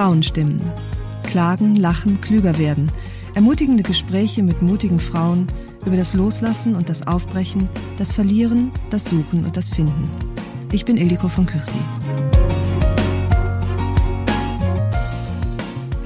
[0.00, 0.62] Frauenstimmen.
[1.24, 2.90] Klagen, lachen, klüger werden.
[3.34, 5.46] Ermutigende Gespräche mit mutigen Frauen
[5.84, 7.68] über das Loslassen und das Aufbrechen,
[7.98, 10.10] das Verlieren, das Suchen und das Finden.
[10.72, 11.82] Ich bin Ildiko von Küchli.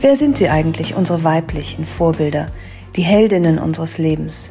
[0.00, 2.46] Wer sind sie eigentlich, unsere weiblichen Vorbilder,
[2.96, 4.50] die Heldinnen unseres Lebens?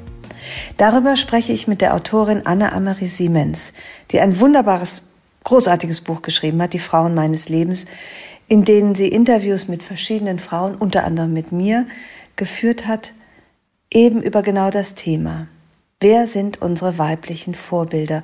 [0.78, 3.74] Darüber spreche ich mit der Autorin Anna-Amarie Siemens,
[4.12, 5.02] die ein wunderbares,
[5.44, 7.88] großartiges Buch geschrieben hat, Die Frauen meines Lebens,
[8.48, 11.86] in denen sie Interviews mit verschiedenen Frauen, unter anderem mit mir,
[12.36, 13.14] geführt hat,
[13.92, 15.48] eben über genau das Thema.
[16.00, 18.24] Wer sind unsere weiblichen Vorbilder?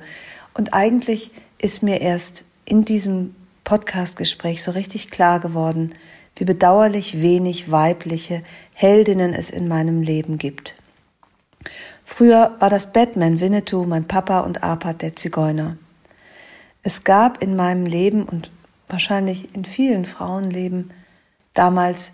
[0.54, 5.94] Und eigentlich ist mir erst in diesem Podcastgespräch so richtig klar geworden,
[6.36, 8.42] wie bedauerlich wenig weibliche
[8.74, 10.74] Heldinnen es in meinem Leben gibt.
[12.04, 15.76] Früher war das Batman Winnetou mein Papa und Arpad der Zigeuner.
[16.82, 18.50] Es gab in meinem Leben und
[18.90, 20.90] wahrscheinlich in vielen Frauenleben
[21.54, 22.12] damals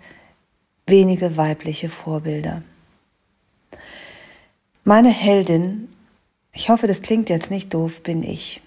[0.85, 2.63] wenige weibliche Vorbilder.
[4.83, 5.89] Meine Heldin,
[6.53, 8.61] ich hoffe, das klingt jetzt nicht doof, bin ich.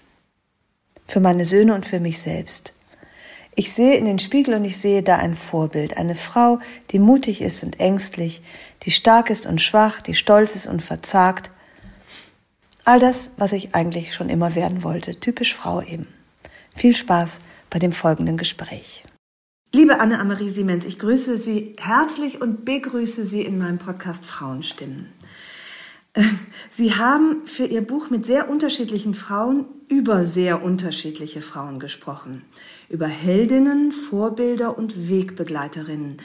[1.07, 2.73] Für meine Söhne und für mich selbst.
[3.53, 6.59] Ich sehe in den Spiegel und ich sehe da ein Vorbild, eine Frau,
[6.91, 8.41] die mutig ist und ängstlich,
[8.83, 11.51] die stark ist und schwach, die stolz ist und verzagt.
[12.85, 16.07] All das, was ich eigentlich schon immer werden wollte, typisch Frau eben.
[16.75, 17.39] Viel Spaß
[17.71, 19.03] bei dem folgenden Gespräch.
[19.73, 25.07] Liebe Anne-Amarie Siemens, ich grüße Sie herzlich und begrüße Sie in meinem Podcast Frauenstimmen.
[26.13, 26.23] Äh,
[26.69, 32.43] Sie haben für Ihr Buch mit sehr unterschiedlichen Frauen über sehr unterschiedliche Frauen gesprochen.
[32.89, 36.17] Über Heldinnen, Vorbilder und Wegbegleiterinnen.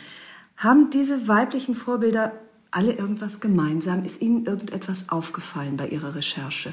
[0.57, 2.33] Haben diese weiblichen Vorbilder
[2.73, 4.05] alle irgendwas gemeinsam?
[4.05, 6.73] Ist Ihnen irgendetwas aufgefallen bei Ihrer Recherche?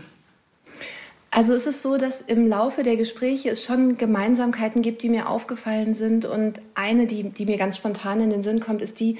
[1.35, 5.27] Also es ist so, dass im Laufe der Gespräche es schon Gemeinsamkeiten gibt, die mir
[5.27, 6.25] aufgefallen sind.
[6.25, 9.17] Und eine, die, die mir ganz spontan in den Sinn kommt, ist die,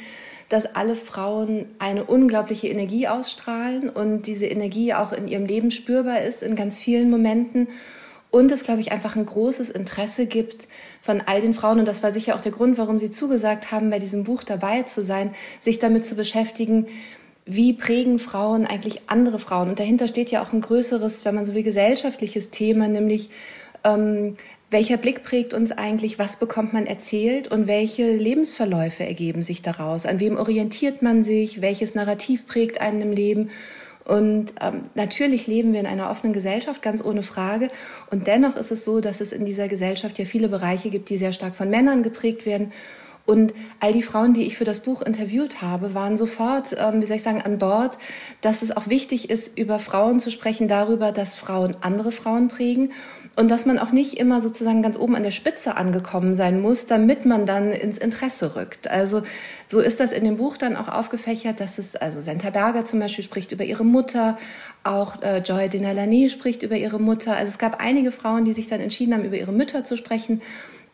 [0.47, 6.21] dass alle Frauen eine unglaubliche Energie ausstrahlen und diese Energie auch in ihrem Leben spürbar
[6.21, 7.67] ist in ganz vielen Momenten.
[8.29, 10.67] Und es, glaube ich, einfach ein großes Interesse gibt
[11.01, 13.89] von all den Frauen, und das war sicher auch der Grund, warum sie zugesagt haben,
[13.89, 15.31] bei diesem Buch dabei zu sein,
[15.61, 16.85] sich damit zu beschäftigen,
[17.45, 19.69] wie prägen Frauen eigentlich andere Frauen?
[19.69, 23.29] Und dahinter steht ja auch ein größeres, wenn man so will, gesellschaftliches Thema, nämlich
[23.83, 24.37] ähm,
[24.69, 30.05] welcher Blick prägt uns eigentlich, was bekommt man erzählt und welche Lebensverläufe ergeben sich daraus?
[30.05, 31.61] An wem orientiert man sich?
[31.61, 33.51] Welches Narrativ prägt einen im Leben?
[34.05, 37.67] Und ähm, natürlich leben wir in einer offenen Gesellschaft, ganz ohne Frage.
[38.09, 41.17] Und dennoch ist es so, dass es in dieser Gesellschaft ja viele Bereiche gibt, die
[41.17, 42.71] sehr stark von Männern geprägt werden
[43.25, 47.05] und all die Frauen, die ich für das Buch interviewt habe, waren sofort, ähm, wie
[47.05, 47.97] soll ich sagen, an Bord,
[48.41, 52.91] dass es auch wichtig ist, über Frauen zu sprechen, darüber, dass Frauen andere Frauen prägen
[53.37, 56.85] und dass man auch nicht immer sozusagen ganz oben an der Spitze angekommen sein muss,
[56.85, 58.89] damit man dann ins Interesse rückt.
[58.89, 59.23] Also
[59.69, 62.99] so ist das in dem Buch dann auch aufgefächert, dass es, also Senta Berger zum
[62.99, 64.37] Beispiel spricht über ihre Mutter,
[64.83, 67.37] auch äh, Joy Denalani spricht über ihre Mutter.
[67.37, 70.41] Also es gab einige Frauen, die sich dann entschieden haben, über ihre Mütter zu sprechen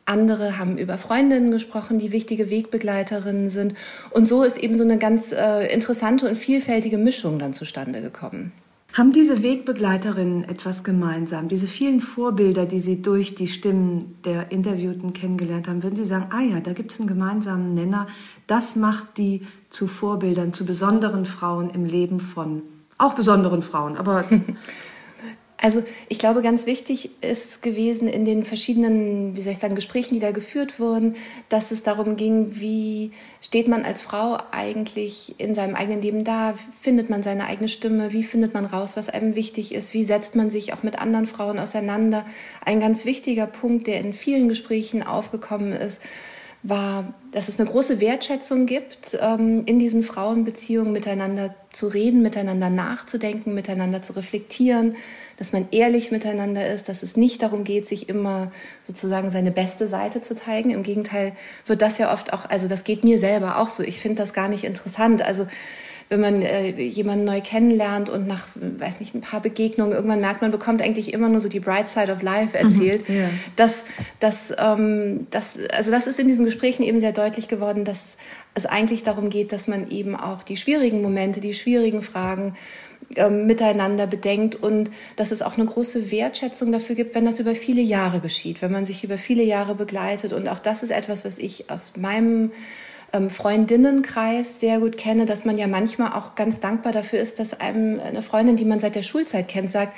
[0.05, 3.75] andere haben über Freundinnen gesprochen, die wichtige Wegbegleiterinnen sind.
[4.11, 8.51] Und so ist eben so eine ganz äh, interessante und vielfältige Mischung dann zustande gekommen.
[8.93, 11.47] Haben diese Wegbegleiterinnen etwas gemeinsam?
[11.47, 16.25] Diese vielen Vorbilder, die Sie durch die Stimmen der Interviewten kennengelernt haben, würden Sie sagen,
[16.31, 18.07] ah ja, da gibt es einen gemeinsamen Nenner.
[18.47, 22.63] Das macht die zu Vorbildern, zu besonderen Frauen im Leben von
[22.97, 24.25] auch besonderen Frauen, aber
[25.61, 30.13] Also ich glaube, ganz wichtig ist gewesen in den verschiedenen, wie soll ich sagen, Gesprächen,
[30.13, 31.15] die da geführt wurden,
[31.49, 33.11] dass es darum ging, wie
[33.41, 38.13] steht man als Frau eigentlich in seinem eigenen Leben da, findet man seine eigene Stimme,
[38.13, 41.25] wie findet man raus, was einem wichtig ist, wie setzt man sich auch mit anderen
[41.25, 42.25] Frauen auseinander.
[42.63, 46.01] Ein ganz wichtiger Punkt, der in vielen Gesprächen aufgekommen ist,
[46.61, 52.69] war, dass es eine große Wertschätzung gibt, ähm, in diesen Frauenbeziehungen miteinander zu reden, miteinander
[52.69, 54.95] nachzudenken, miteinander zu reflektieren,
[55.39, 58.51] dass man ehrlich miteinander ist, dass es nicht darum geht, sich immer
[58.83, 60.69] sozusagen seine beste Seite zu zeigen.
[60.69, 61.31] Im Gegenteil
[61.65, 63.81] wird das ja oft auch, also das geht mir selber auch so.
[63.81, 65.21] Ich finde das gar nicht interessant.
[65.21, 65.47] Also
[66.09, 70.41] wenn man äh, jemanden neu kennenlernt und nach, weiß nicht, ein paar Begegnungen irgendwann merkt,
[70.41, 72.65] man bekommt eigentlich immer nur so die Bright Side of Life mhm.
[72.65, 73.07] erzählt.
[73.07, 73.29] Mhm, yeah.
[73.55, 73.85] das,
[74.19, 78.17] das, ähm, das, also das ist in diesen Gesprächen eben sehr deutlich geworden, dass
[78.55, 82.55] es eigentlich darum geht, dass man eben auch die schwierigen Momente, die schwierigen Fragen
[83.15, 87.55] ähm, miteinander bedenkt und dass es auch eine große Wertschätzung dafür gibt, wenn das über
[87.55, 90.33] viele Jahre geschieht, wenn man sich über viele Jahre begleitet.
[90.33, 92.51] Und auch das ist etwas, was ich aus meinem
[93.13, 97.59] ähm, Freundinnenkreis sehr gut kenne, dass man ja manchmal auch ganz dankbar dafür ist, dass
[97.59, 99.97] einem eine Freundin, die man seit der Schulzeit kennt, sagt,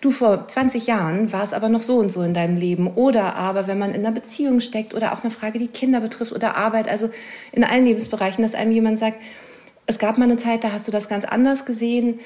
[0.00, 2.88] du vor 20 Jahren war es aber noch so und so in deinem Leben.
[2.88, 6.32] Oder aber, wenn man in einer Beziehung steckt oder auch eine Frage, die Kinder betrifft
[6.32, 7.08] oder Arbeit, also
[7.52, 9.18] in allen Lebensbereichen, dass einem jemand sagt,
[9.86, 12.20] es gab mal eine Zeit, da hast du das ganz anders gesehen.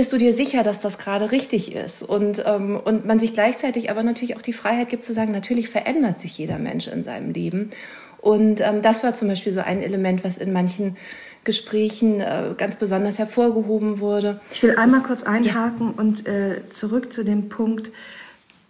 [0.00, 2.02] Bist du dir sicher, dass das gerade richtig ist?
[2.02, 5.68] Und, ähm, und man sich gleichzeitig aber natürlich auch die Freiheit gibt zu sagen, natürlich
[5.68, 7.68] verändert sich jeder Mensch in seinem Leben.
[8.16, 10.96] Und ähm, das war zum Beispiel so ein Element, was in manchen
[11.44, 14.40] Gesprächen äh, ganz besonders hervorgehoben wurde.
[14.50, 16.02] Ich will einmal das, kurz einhaken ja.
[16.02, 17.92] und äh, zurück zu dem Punkt,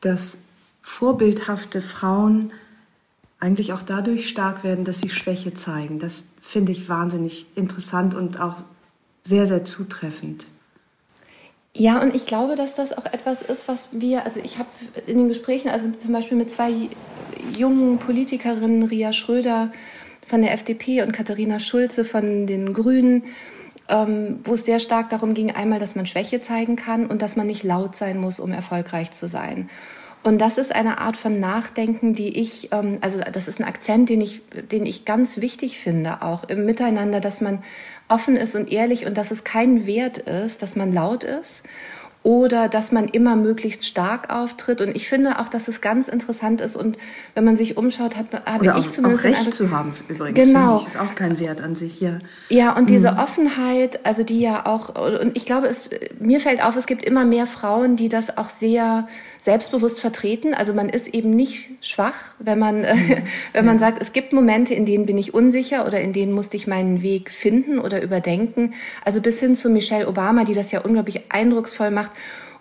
[0.01, 0.39] dass
[0.83, 2.51] vorbildhafte Frauen
[3.39, 6.01] eigentlich auch dadurch stark werden, dass sie Schwäche zeigen.
[6.01, 8.57] Das finde ich wahnsinnig interessant und auch
[9.23, 10.49] sehr, sehr zutreffend.
[11.81, 14.69] Ja, und ich glaube, dass das auch etwas ist, was wir, also ich habe
[15.07, 16.71] in den Gesprächen, also zum Beispiel mit zwei
[17.57, 19.73] jungen Politikerinnen, Ria Schröder
[20.27, 23.23] von der FDP und Katharina Schulze von den Grünen,
[23.89, 27.37] ähm, wo es sehr stark darum ging, einmal, dass man Schwäche zeigen kann und dass
[27.37, 29.71] man nicht laut sein muss, um erfolgreich zu sein.
[30.23, 34.09] Und das ist eine Art von Nachdenken, die ich, ähm, also das ist ein Akzent,
[34.09, 37.63] den ich, den ich ganz wichtig finde, auch im Miteinander, dass man
[38.09, 41.65] offen ist und ehrlich und dass es kein Wert ist, dass man laut ist
[42.23, 44.83] oder dass man immer möglichst stark auftritt.
[44.83, 46.99] Und ich finde auch, dass es ganz interessant ist und
[47.35, 50.47] wenn man sich umschaut, hat habe ich auch, zumindest auch Recht Eindruck, zu haben übrigens.
[50.47, 52.19] Genau, ich, ist auch kein Wert an sich hier.
[52.51, 53.19] Ja, und diese mhm.
[53.21, 55.89] Offenheit, also die ja auch und ich glaube, es
[56.19, 59.09] mir fällt auf, es gibt immer mehr Frauen, die das auch sehr
[59.41, 60.55] selbstbewusst vertreten.
[60.55, 63.23] Also man ist eben nicht schwach, wenn man, äh,
[63.53, 66.57] wenn man sagt, es gibt Momente, in denen bin ich unsicher oder in denen musste
[66.57, 68.75] ich meinen Weg finden oder überdenken.
[69.05, 72.13] Also bis hin zu Michelle Obama, die das ja unglaublich eindrucksvoll macht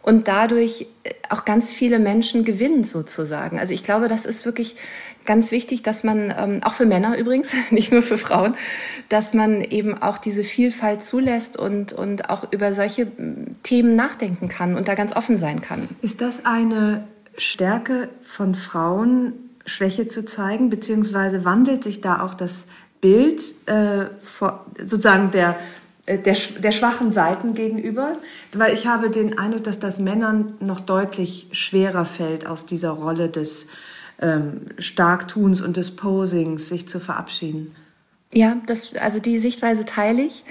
[0.01, 3.59] und dadurch äh, auch ganz viele Menschen gewinnt sozusagen.
[3.59, 4.75] Also ich glaube, das ist wirklich
[5.29, 8.55] ganz wichtig, dass man, ähm, auch für Männer übrigens, nicht nur für Frauen,
[9.09, 13.05] dass man eben auch diese Vielfalt zulässt und, und auch über solche
[13.61, 15.87] Themen nachdenken kann und da ganz offen sein kann.
[16.01, 19.33] Ist das eine Stärke von Frauen,
[19.67, 22.65] Schwäche zu zeigen, beziehungsweise wandelt sich da auch das
[22.99, 25.57] Bild äh, vor, sozusagen der
[26.07, 28.17] äh, der, der schwachen Seiten gegenüber,
[28.53, 33.29] weil ich habe den Eindruck, dass das Männern noch deutlich schwerer fällt, aus dieser Rolle
[33.29, 33.67] des
[34.21, 37.75] ähm, Starktuns und des Posings sich zu verabschieden.
[38.33, 40.43] Ja, das, also die Sichtweise teile ich.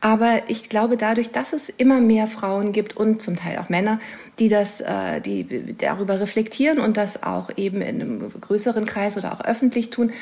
[0.00, 3.98] Aber ich glaube, dadurch, dass es immer mehr Frauen gibt und zum Teil auch Männer,
[4.38, 9.32] die das, äh, die darüber reflektieren und das auch eben in einem größeren Kreis oder
[9.32, 10.12] auch öffentlich tun,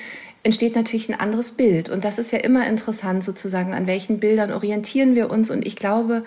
[0.43, 1.91] entsteht natürlich ein anderes Bild.
[1.91, 5.51] Und das ist ja immer interessant sozusagen, an welchen Bildern orientieren wir uns.
[5.51, 6.25] Und ich glaube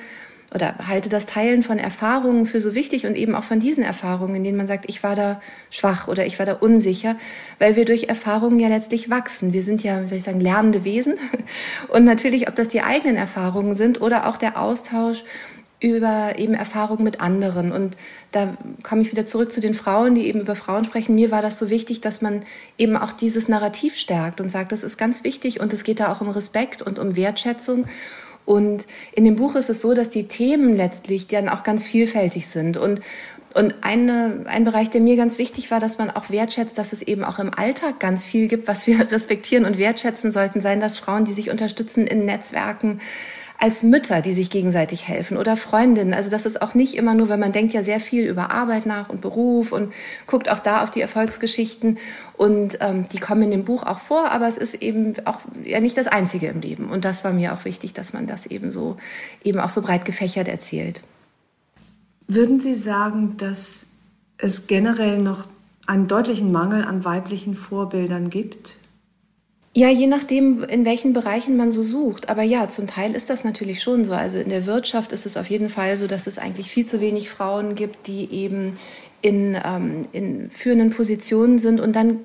[0.54, 4.36] oder halte das Teilen von Erfahrungen für so wichtig und eben auch von diesen Erfahrungen,
[4.36, 7.16] in denen man sagt, ich war da schwach oder ich war da unsicher,
[7.60, 9.54] weil wir durch Erfahrungen ja letztlich wachsen.
[9.54, 11.16] Wir sind ja, wie soll ich sagen, lernende Wesen.
[11.88, 15.24] Und natürlich, ob das die eigenen Erfahrungen sind oder auch der Austausch
[15.82, 17.72] über eben Erfahrungen mit anderen.
[17.72, 17.96] Und
[18.32, 21.16] da komme ich wieder zurück zu den Frauen, die eben über Frauen sprechen.
[21.16, 22.42] Mir war das so wichtig, dass man
[22.78, 26.12] eben auch dieses Narrativ stärkt und sagt, das ist ganz wichtig und es geht da
[26.12, 27.86] auch um Respekt und um Wertschätzung.
[28.50, 32.48] Und in dem Buch ist es so, dass die Themen letztlich dann auch ganz vielfältig
[32.48, 32.78] sind.
[32.78, 33.00] Und,
[33.54, 37.04] und eine, ein Bereich, der mir ganz wichtig war, dass man auch wertschätzt, dass es
[37.04, 40.98] eben auch im Alltag ganz viel gibt, was wir respektieren und wertschätzen sollten, sein, dass
[40.98, 43.02] Frauen, die sich unterstützen in Netzwerken,
[43.60, 46.14] als Mütter, die sich gegenseitig helfen oder Freundinnen.
[46.14, 48.86] Also das ist auch nicht immer nur, wenn man denkt ja sehr viel über Arbeit
[48.86, 49.94] nach und Beruf und
[50.28, 51.98] guckt auch da auf die Erfolgsgeschichten
[52.38, 55.82] und ähm, die kommen in dem Buch auch vor, aber es ist eben auch ja
[55.82, 56.90] nicht das Einzige im Leben.
[56.90, 58.96] Und das war mir auch wichtig, dass man das eben so
[59.44, 61.02] eben auch so breit gefächert erzählt.
[62.28, 63.88] Würden Sie sagen, dass
[64.38, 65.48] es generell noch
[65.86, 68.78] einen deutlichen Mangel an weiblichen Vorbildern gibt?
[69.80, 72.28] Ja, je nachdem, in welchen Bereichen man so sucht.
[72.28, 74.12] Aber ja, zum Teil ist das natürlich schon so.
[74.12, 77.00] Also in der Wirtschaft ist es auf jeden Fall so, dass es eigentlich viel zu
[77.00, 78.78] wenig Frauen gibt, die eben
[79.22, 81.80] in, ähm, in führenden Positionen sind.
[81.80, 82.18] Und dann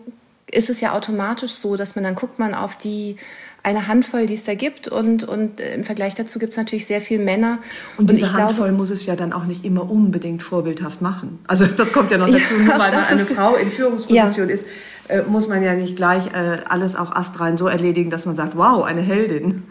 [0.51, 3.19] ist es ja automatisch so, dass man dann guckt man auf die
[3.63, 6.87] eine Handvoll, die es da gibt und, und äh, im Vergleich dazu gibt es natürlich
[6.87, 7.61] sehr viele Männer.
[7.97, 11.39] Und, und diese Handvoll glaube, muss es ja dann auch nicht immer unbedingt vorbildhaft machen.
[11.47, 14.55] Also das kommt ja noch dazu, ja, nur weil eine Frau in Führungsposition ja.
[14.55, 14.67] ist,
[15.09, 18.57] äh, muss man ja nicht gleich äh, alles auch astrein so erledigen, dass man sagt,
[18.57, 19.65] wow, eine Heldin.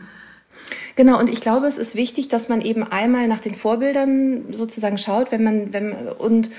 [0.95, 4.97] Genau, und ich glaube, es ist wichtig, dass man eben einmal nach den Vorbildern sozusagen
[4.97, 6.51] schaut, wenn man, wenn, und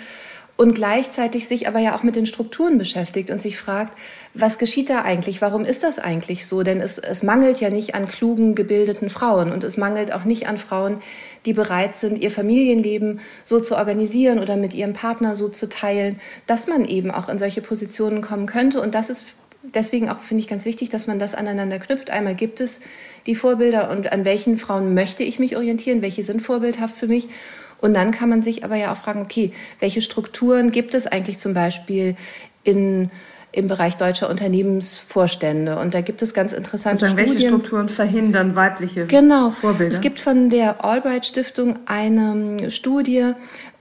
[0.57, 3.99] und gleichzeitig sich aber ja auch mit den Strukturen beschäftigt und sich fragt,
[4.35, 5.43] was geschieht da eigentlich?
[5.43, 6.63] Warum ist das eigentlich so?
[6.63, 10.47] Denn es, es mangelt ja nicht an klugen, gebildeten Frauen und es mangelt auch nicht
[10.47, 10.99] an Frauen,
[11.47, 16.19] die bereit sind, ihr Familienleben so zu organisieren oder mit ihrem Partner so zu teilen,
[16.47, 18.81] dass man eben auch in solche Positionen kommen könnte.
[18.81, 19.27] Und das ist
[19.63, 22.11] deswegen auch, finde ich, ganz wichtig, dass man das aneinander knüpft.
[22.11, 22.81] Einmal gibt es
[23.27, 26.03] die Vorbilder und an welchen Frauen möchte ich mich orientieren?
[26.03, 27.29] Welche sind vorbildhaft für mich?
[27.81, 31.39] Und dann kann man sich aber ja auch fragen, okay, welche Strukturen gibt es eigentlich
[31.39, 32.17] zum Beispiel
[32.63, 33.11] in
[33.55, 35.79] im Bereich deutscher Unternehmensvorstände.
[35.79, 37.35] Und da gibt es ganz interessante also Studien.
[37.35, 39.51] Welche Strukturen verhindern weibliche genau.
[39.51, 39.95] Vorbilder?
[39.95, 43.33] Es gibt von der Albright Stiftung eine Studie,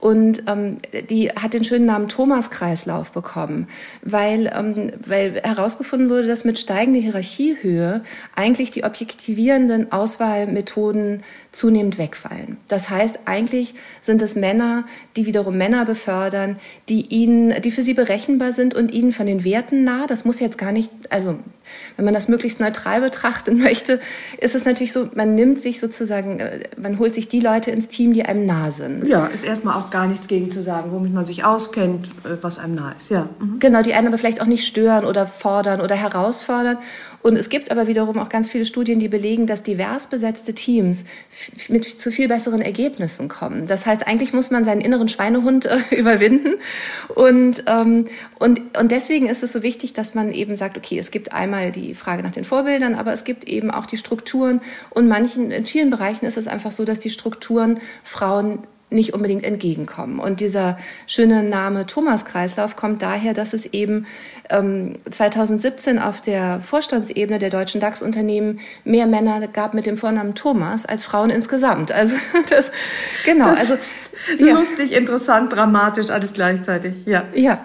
[0.04, 0.76] und ähm,
[1.08, 3.68] die hat den schönen Namen Thomas-Kreislauf bekommen,
[4.02, 8.02] weil, ähm, weil herausgefunden wurde, dass mit steigender Hierarchiehöhe
[8.36, 12.58] eigentlich die objektivierenden Auswahlmethoden zunehmend wegfallen.
[12.68, 14.84] Das heißt, eigentlich sind es Männer,
[15.16, 16.58] die wiederum Männer befördern,
[16.90, 20.06] die ihnen, die für sie berechenbar sind und ihnen von den Werten nah.
[20.06, 21.38] Das muss jetzt gar nicht, also
[21.96, 24.00] wenn man das möglichst neutral betrachten möchte,
[24.38, 27.88] ist es natürlich so, man nimmt sich sozusagen, äh, man holt sich die Leute ins
[27.88, 29.08] Team, die einem nah sind.
[29.08, 32.58] Ja, ist erstmal auch gar nichts gegen zu sagen, womit man sich auskennt, äh, was
[32.58, 33.28] einem nah ist, ja.
[33.38, 33.60] Mhm.
[33.60, 36.78] Genau, die einen aber vielleicht auch nicht stören oder fordern oder herausfordern.
[37.22, 41.04] Und es gibt aber wiederum auch ganz viele Studien, die belegen, dass divers besetzte Teams
[41.68, 43.68] mit zu viel besseren Ergebnissen kommen.
[43.68, 46.56] Das heißt, eigentlich muss man seinen inneren Schweinehund äh, überwinden.
[47.14, 48.06] Und, ähm,
[48.40, 51.70] und, und deswegen ist es so wichtig, dass man eben sagt, okay, es gibt einmal
[51.70, 54.60] die Frage nach den Vorbildern, aber es gibt eben auch die Strukturen.
[54.90, 58.58] Und manchen, in vielen Bereichen ist es einfach so, dass die Strukturen Frauen
[58.94, 60.18] nicht unbedingt entgegenkommen.
[60.18, 64.06] Und dieser schöne Name Thomas Kreislauf kommt daher, dass es eben
[64.50, 70.86] ähm, 2017 auf der Vorstandsebene der deutschen DAX-Unternehmen mehr Männer gab mit dem Vornamen Thomas
[70.86, 71.92] als Frauen insgesamt.
[71.92, 72.16] Also
[72.48, 72.72] das
[73.24, 73.50] genau.
[73.50, 73.74] Das also
[74.38, 74.54] ja.
[74.54, 76.94] lustig, interessant, dramatisch, alles gleichzeitig.
[77.04, 77.24] Ja.
[77.34, 77.64] Ja.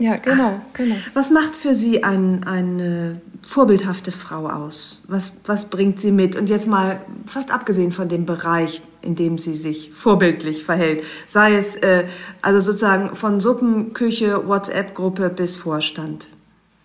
[0.00, 0.96] Ja, genau, genau.
[1.12, 5.02] Was macht für Sie ein, eine vorbildhafte Frau aus?
[5.08, 6.36] Was, was bringt sie mit?
[6.36, 11.54] Und jetzt mal fast abgesehen von dem Bereich, in dem sie sich vorbildlich verhält, sei
[11.54, 12.04] es äh,
[12.40, 16.28] also sozusagen von Suppenküche, WhatsApp-Gruppe bis Vorstand.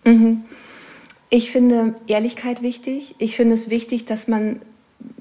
[0.03, 0.43] Mhm.
[1.29, 3.15] Ich finde Ehrlichkeit wichtig.
[3.17, 4.59] Ich finde es wichtig, dass man,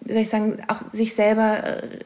[0.05, 2.01] soll ich sagen, auch sich selber äh,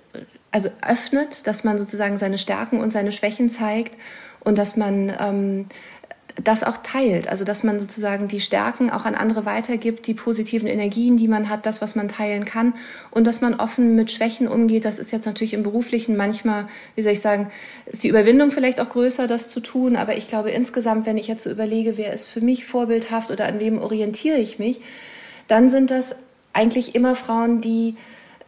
[0.50, 3.97] also öffnet, dass man sozusagen seine Stärken und seine Schwächen zeigt
[4.49, 5.67] und dass man ähm,
[6.43, 7.28] das auch teilt.
[7.28, 11.50] Also dass man sozusagen die Stärken auch an andere weitergibt, die positiven Energien, die man
[11.50, 12.73] hat, das, was man teilen kann
[13.11, 14.87] und dass man offen mit Schwächen umgeht.
[14.87, 17.50] Das ist jetzt natürlich im beruflichen manchmal, wie soll ich sagen,
[17.85, 19.97] ist die Überwindung vielleicht auch größer, das zu tun.
[19.97, 23.45] Aber ich glaube insgesamt, wenn ich jetzt so überlege, wer ist für mich vorbildhaft oder
[23.45, 24.81] an wem orientiere ich mich,
[25.47, 26.17] dann sind das
[26.55, 27.97] eigentlich immer Frauen, die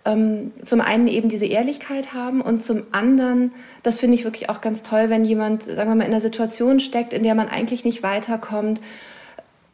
[0.04, 3.52] ähm, zum einen eben diese Ehrlichkeit haben und zum anderen,
[3.83, 6.80] das finde ich wirklich auch ganz toll, wenn jemand, sagen wir mal, in einer Situation
[6.80, 8.80] steckt, in der man eigentlich nicht weiterkommt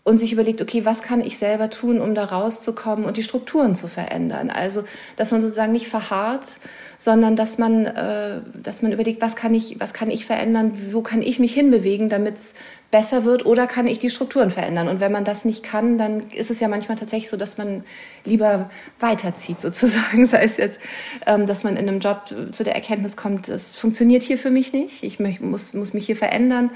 [0.06, 3.74] und sich überlegt, okay, was kann ich selber tun, um da rauszukommen und die Strukturen
[3.74, 4.50] zu verändern.
[4.50, 4.84] Also,
[5.16, 6.60] dass man sozusagen nicht verharrt,
[6.96, 11.02] sondern dass man, äh, dass man überlegt, was kann ich, was kann ich verändern, wo
[11.02, 12.54] kann ich mich hinbewegen, damit es
[12.92, 14.86] besser wird oder kann ich die Strukturen verändern.
[14.86, 17.82] Und wenn man das nicht kann, dann ist es ja manchmal tatsächlich so, dass man
[18.24, 18.70] lieber
[19.00, 20.24] weiterzieht sozusagen.
[20.24, 20.78] Sei es jetzt,
[21.26, 24.72] ähm, dass man in einem Job zu der Erkenntnis kommt, es funktioniert hier für mich
[24.72, 26.70] nicht, ich muss, muss mich hier verändern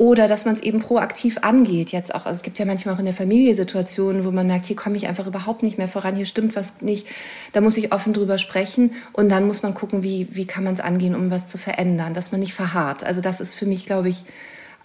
[0.00, 1.92] oder dass man es eben proaktiv angeht.
[1.92, 4.64] Jetzt auch, also es gibt ja manchmal auch in der Familie Situationen, wo man merkt,
[4.64, 7.06] hier komme ich einfach überhaupt nicht mehr voran, hier stimmt was nicht.
[7.52, 10.72] Da muss ich offen drüber sprechen und dann muss man gucken, wie, wie kann man
[10.72, 13.04] es angehen, um was zu verändern, dass man nicht verharrt.
[13.04, 14.24] Also das ist für mich, glaube ich,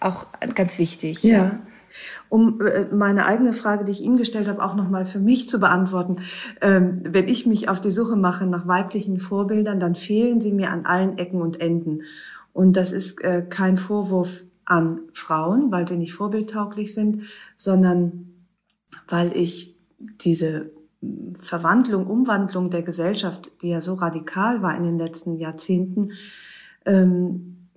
[0.00, 1.22] auch ganz wichtig.
[1.22, 1.32] Ja.
[1.32, 1.58] ja.
[2.28, 5.58] Um äh, meine eigene Frage, die ich ihm gestellt habe, auch nochmal für mich zu
[5.58, 6.18] beantworten.
[6.60, 10.68] Ähm, wenn ich mich auf die Suche mache nach weiblichen Vorbildern, dann fehlen sie mir
[10.68, 12.02] an allen Ecken und Enden.
[12.52, 17.22] Und das ist äh, kein Vorwurf an Frauen, weil sie nicht vorbildtauglich sind,
[17.56, 18.34] sondern
[19.08, 19.76] weil ich
[20.20, 20.70] diese
[21.40, 26.12] Verwandlung, Umwandlung der Gesellschaft, die ja so radikal war in den letzten Jahrzehnten,
[26.84, 27.68] ähm,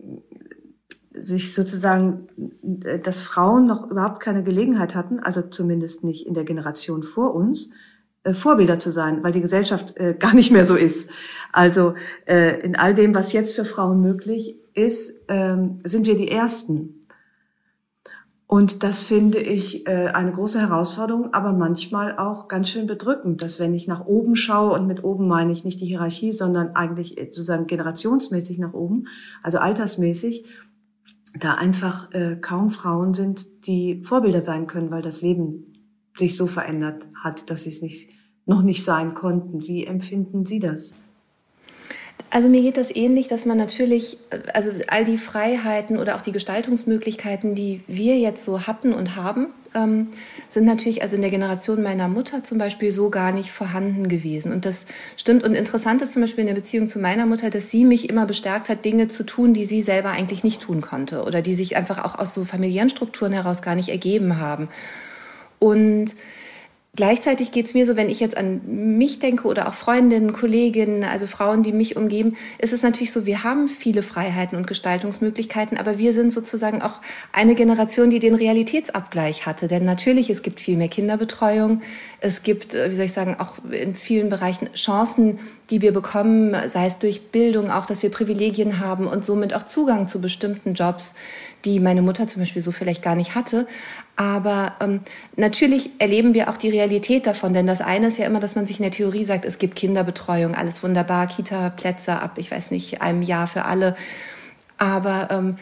[1.12, 2.28] sich sozusagen,
[2.62, 7.74] dass Frauen noch überhaupt keine Gelegenheit hatten, also zumindest nicht in der Generation vor uns,
[8.24, 11.10] äh, Vorbilder zu sein, weil die Gesellschaft äh, gar nicht mehr so ist.
[11.52, 16.30] Also äh, in all dem, was jetzt für Frauen möglich ist, ähm, sind wir die
[16.30, 17.08] Ersten.
[18.48, 23.60] Und das finde ich äh, eine große Herausforderung, aber manchmal auch ganz schön bedrückend, dass
[23.60, 27.16] wenn ich nach oben schaue, und mit oben meine ich nicht die Hierarchie, sondern eigentlich
[27.18, 29.06] sozusagen generationsmäßig nach oben,
[29.44, 30.46] also altersmäßig,
[31.40, 35.74] da einfach äh, kaum Frauen sind, die Vorbilder sein können, weil das Leben
[36.18, 38.10] sich so verändert hat, dass sie es nicht,
[38.48, 39.62] noch nicht sein konnten.
[39.62, 40.96] Wie empfinden Sie das?
[42.32, 44.18] Also mir geht das ähnlich, dass man natürlich,
[44.54, 49.48] also all die Freiheiten oder auch die Gestaltungsmöglichkeiten, die wir jetzt so hatten und haben,
[49.76, 50.10] ähm,
[50.48, 54.52] sind natürlich also in der Generation meiner Mutter zum Beispiel so gar nicht vorhanden gewesen.
[54.52, 54.86] Und das
[55.18, 55.44] stimmt.
[55.44, 58.26] Und interessant ist zum Beispiel in der Beziehung zu meiner Mutter, dass sie mich immer
[58.26, 61.78] bestärkt hat, Dinge zu tun, die sie selber eigentlich nicht tun konnte oder die sich
[61.78, 64.70] einfach auch aus so familiären Strukturen heraus gar nicht ergeben haben.
[65.58, 66.16] Und
[66.96, 68.62] Gleichzeitig geht es mir so, wenn ich jetzt an
[68.98, 73.28] mich denke oder auch Freundinnen, Kolleginnen, also Frauen, die mich umgeben, ist es natürlich so,
[73.28, 77.00] wir haben viele Freiheiten und Gestaltungsmöglichkeiten, aber wir sind sozusagen auch
[77.32, 79.68] eine Generation, die den Realitätsabgleich hatte.
[79.68, 81.84] Denn natürlich, es gibt viel mehr Kinderbetreuung,
[82.22, 85.38] es gibt, äh, wie soll ich sagen, auch in vielen Bereichen Chancen,
[85.70, 89.64] die wir bekommen, sei es durch Bildung, auch, dass wir Privilegien haben und somit auch
[89.64, 91.14] Zugang zu bestimmten Jobs,
[91.66, 93.68] die meine Mutter zum Beispiel so vielleicht gar nicht hatte.
[94.20, 95.00] Aber ähm,
[95.38, 98.66] natürlich erleben wir auch die Realität davon, denn das eine ist ja immer, dass man
[98.66, 103.02] sich in der Theorie sagt, es gibt Kinderbetreuung, alles wunderbar, Kita-Plätze ab, ich weiß nicht,
[103.02, 103.96] einem Jahr für alle.
[104.78, 105.56] Aber ähm,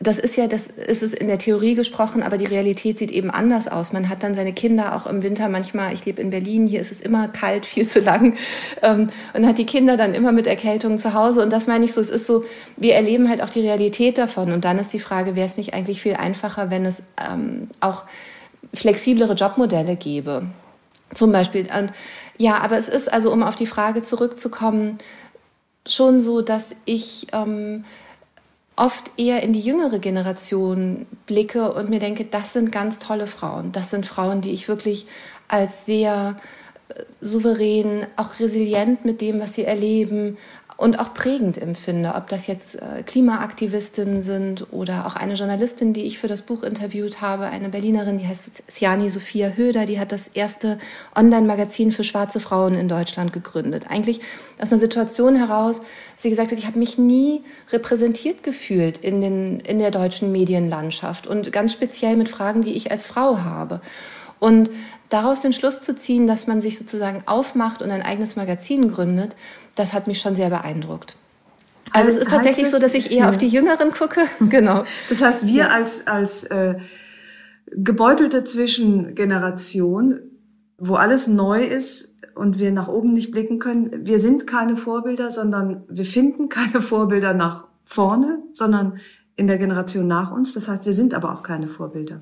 [0.00, 3.30] das ist ja, das ist es in der Theorie gesprochen, aber die Realität sieht eben
[3.30, 3.92] anders aus.
[3.92, 6.90] Man hat dann seine Kinder auch im Winter manchmal, ich lebe in Berlin, hier ist
[6.90, 8.36] es immer kalt, viel zu lang,
[8.82, 11.42] ähm, und hat die Kinder dann immer mit Erkältungen zu Hause.
[11.42, 12.44] Und das meine ich so, es ist so,
[12.76, 14.52] wir erleben halt auch die Realität davon.
[14.52, 18.04] Und dann ist die Frage, wäre es nicht eigentlich viel einfacher, wenn es ähm, auch
[18.72, 20.46] flexiblere Jobmodelle gäbe?
[21.14, 21.68] Zum Beispiel.
[21.78, 21.92] Und
[22.38, 24.98] ja, aber es ist also, um auf die Frage zurückzukommen,
[25.86, 27.84] schon so, dass ich ähm,
[28.76, 33.72] oft eher in die jüngere Generation blicke und mir denke, das sind ganz tolle Frauen.
[33.72, 35.06] Das sind Frauen, die ich wirklich
[35.46, 36.36] als sehr
[36.88, 40.38] äh, souverän, auch resilient mit dem, was sie erleben,
[40.76, 46.02] und auch prägend empfinde, ob das jetzt äh, Klimaaktivistinnen sind oder auch eine Journalistin, die
[46.02, 50.10] ich für das Buch interviewt habe, eine Berlinerin, die heißt Siani Sophia Höder, die hat
[50.10, 50.78] das erste
[51.14, 53.86] Online-Magazin für schwarze Frauen in Deutschland gegründet.
[53.88, 54.20] Eigentlich
[54.58, 55.82] aus einer Situation heraus,
[56.16, 61.28] sie gesagt hat, ich habe mich nie repräsentiert gefühlt in, den, in der deutschen Medienlandschaft
[61.28, 63.80] und ganz speziell mit Fragen, die ich als Frau habe.
[64.40, 64.68] Und
[65.14, 69.36] daraus den Schluss zu ziehen, dass man sich sozusagen aufmacht und ein eigenes Magazin gründet,
[69.76, 71.16] das hat mich schon sehr beeindruckt.
[71.92, 73.28] Also es ist tatsächlich das, so, dass ich eher ja.
[73.28, 74.22] auf die Jüngeren gucke.
[74.50, 74.82] genau.
[75.08, 75.68] Das heißt, wir ja.
[75.68, 76.74] als, als äh,
[77.70, 80.18] gebeutelte Zwischengeneration,
[80.78, 85.30] wo alles neu ist und wir nach oben nicht blicken können, wir sind keine Vorbilder,
[85.30, 88.98] sondern wir finden keine Vorbilder nach vorne, sondern
[89.36, 90.54] in der Generation nach uns.
[90.54, 92.20] Das heißt, wir sind aber auch keine Vorbilder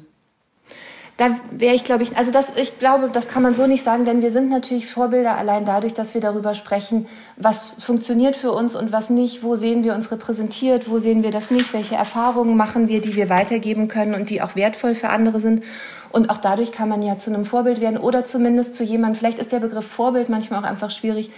[1.18, 4.06] da wäre ich, glaube ich, also das, ich glaube, das kann man so nicht sagen,
[4.06, 8.74] denn wir sind natürlich Vorbilder allein dadurch, dass wir darüber sprechen, was funktioniert für uns
[8.74, 12.56] und was nicht, wo sehen wir uns repräsentiert, wo sehen wir das nicht, welche Erfahrungen
[12.56, 15.62] machen wir, die wir weitergeben können und die auch wertvoll für andere sind.
[16.10, 19.38] Und auch dadurch kann man ja zu einem Vorbild werden oder zumindest zu jemandem, vielleicht
[19.38, 21.30] ist der Begriff Vorbild manchmal auch einfach schwierig.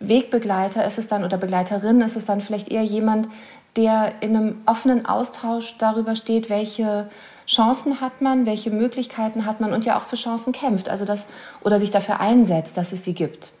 [0.00, 3.28] Wegbegleiter ist es dann oder Begleiterin ist es dann vielleicht eher jemand,
[3.76, 7.08] der in einem offenen Austausch darüber steht, welche
[7.48, 11.28] Chancen hat man, welche Möglichkeiten hat man und ja auch für Chancen kämpft, also das
[11.62, 13.52] oder sich dafür einsetzt, dass es sie gibt.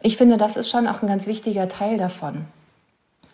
[0.00, 2.44] Ich finde, das ist schon auch ein ganz wichtiger Teil davon.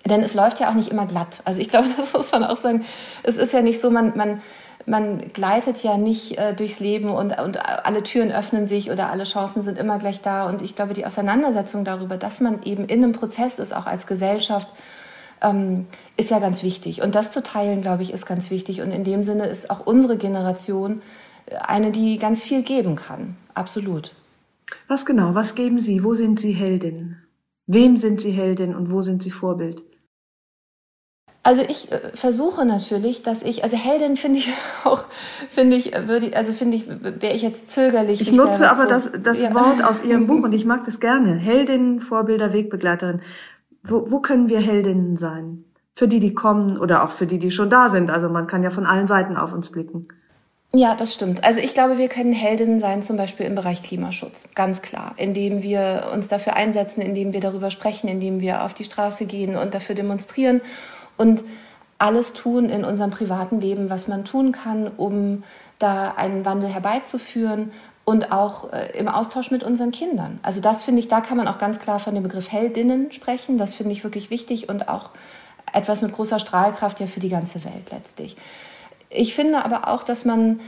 [0.07, 1.43] Denn es läuft ja auch nicht immer glatt.
[1.45, 2.87] Also ich glaube, das muss man auch sagen.
[3.23, 4.41] Es ist ja nicht so, man, man,
[4.87, 9.25] man gleitet ja nicht äh, durchs Leben und, und alle Türen öffnen sich oder alle
[9.25, 10.47] Chancen sind immer gleich da.
[10.49, 14.07] Und ich glaube, die Auseinandersetzung darüber, dass man eben in einem Prozess ist, auch als
[14.07, 14.69] Gesellschaft,
[15.43, 17.03] ähm, ist ja ganz wichtig.
[17.03, 18.83] Und das zu teilen, glaube ich, ist ganz wichtig.
[18.83, 21.03] Und in dem Sinne ist auch unsere Generation
[21.47, 23.37] äh, eine, die ganz viel geben kann.
[23.55, 24.15] Absolut.
[24.89, 25.35] Was genau?
[25.35, 26.05] Was geben Sie?
[26.05, 27.17] Wo sind Sie Heldin?
[27.67, 29.83] Wem sind Sie Heldin und wo sind Sie Vorbild?
[31.43, 34.49] Also ich äh, versuche natürlich, dass ich, also Heldin finde ich
[34.85, 35.05] auch,
[35.49, 38.21] finde ich, würde, also finde ich, wäre ich jetzt zögerlich.
[38.21, 39.55] Ich nutze aber das, das ja.
[39.55, 41.37] Wort aus Ihrem Buch und ich mag das gerne.
[41.37, 43.23] Heldin, Vorbilder, Wegbegleiterin
[43.83, 45.65] wo, wo können wir Heldinnen sein?
[45.97, 48.11] Für die, die kommen oder auch für die, die schon da sind.
[48.11, 50.09] Also man kann ja von allen Seiten auf uns blicken.
[50.73, 51.43] Ja, das stimmt.
[51.43, 55.63] Also ich glaube, wir können Heldinnen sein, zum Beispiel im Bereich Klimaschutz, ganz klar, indem
[55.63, 59.75] wir uns dafür einsetzen, indem wir darüber sprechen, indem wir auf die Straße gehen und
[59.75, 60.61] dafür demonstrieren
[61.17, 61.43] und
[61.99, 65.43] alles tun in unserem privaten Leben, was man tun kann, um
[65.81, 67.73] da einen Wandel herbeizuführen
[68.11, 70.41] und auch äh, im Austausch mit unseren Kindern.
[70.43, 73.57] Also das finde ich, da kann man auch ganz klar von dem Begriff Heldinnen sprechen.
[73.57, 75.11] Das finde ich wirklich wichtig und auch
[75.73, 78.35] etwas mit großer Strahlkraft ja für die ganze Welt letztlich.
[79.11, 80.59] Ich finde aber auch, dass man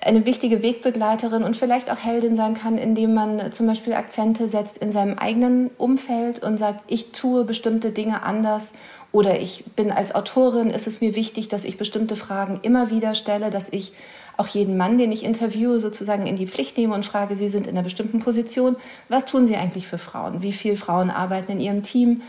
[0.00, 4.78] eine wichtige Wegbegleiterin und vielleicht auch Heldin sein kann, indem man zum Beispiel Akzente setzt
[4.78, 8.72] in seinem eigenen Umfeld und sagt, ich tue bestimmte Dinge anders
[9.12, 13.14] oder ich bin als Autorin, ist es mir wichtig, dass ich bestimmte Fragen immer wieder
[13.14, 13.92] stelle, dass ich
[14.40, 17.66] auch jeden Mann, den ich interviewe, sozusagen in die Pflicht nehme und frage, Sie sind
[17.66, 18.76] in einer bestimmten Position,
[19.08, 20.40] was tun Sie eigentlich für Frauen?
[20.40, 22.22] Wie viele Frauen arbeiten in Ihrem Team?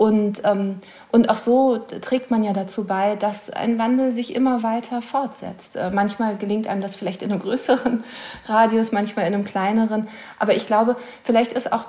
[0.00, 0.80] Und, ähm,
[1.12, 5.76] und auch so trägt man ja dazu bei, dass ein Wandel sich immer weiter fortsetzt.
[5.76, 8.02] Äh, manchmal gelingt einem das vielleicht in einem größeren
[8.46, 10.08] Radius, manchmal in einem kleineren.
[10.38, 11.84] Aber ich glaube, vielleicht ist auch,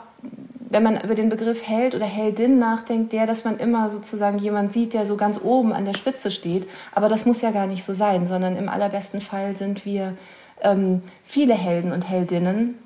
[0.71, 4.71] wenn man über den Begriff Held oder Heldin nachdenkt, der, dass man immer sozusagen jemand
[4.71, 6.67] sieht, der so ganz oben an der Spitze steht.
[6.93, 10.15] Aber das muss ja gar nicht so sein, sondern im allerbesten Fall sind wir
[10.61, 12.79] ähm, viele Helden und Heldinnen,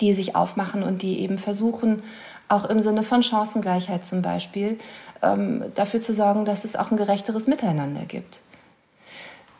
[0.00, 2.02] die sich aufmachen und die eben versuchen,
[2.48, 4.78] auch im Sinne von Chancengleichheit zum Beispiel,
[5.20, 8.40] ähm, dafür zu sorgen, dass es auch ein gerechteres Miteinander gibt.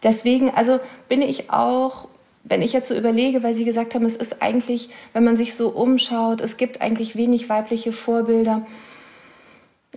[0.04, 2.06] Deswegen, also bin ich auch,
[2.48, 5.54] wenn ich jetzt so überlege, weil Sie gesagt haben, es ist eigentlich, wenn man sich
[5.54, 8.64] so umschaut, es gibt eigentlich wenig weibliche Vorbilder.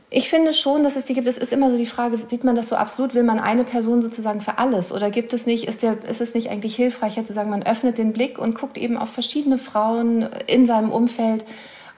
[0.09, 1.27] Ich finde schon, dass es die gibt.
[1.27, 3.13] Es ist immer so die Frage, sieht man das so absolut?
[3.13, 4.91] Will man eine Person sozusagen für alles?
[4.91, 7.99] Oder gibt es nicht, ist, der, ist es nicht eigentlich hilfreicher zu sagen, man öffnet
[7.99, 11.45] den Blick und guckt eben auf verschiedene Frauen in seinem Umfeld?